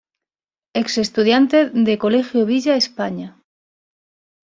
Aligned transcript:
Ex 0.81 0.87
estudiante 1.05 1.59
de 1.87 1.93
Colegio 2.03 2.47
Villa 2.51 2.75
España. 2.83 3.27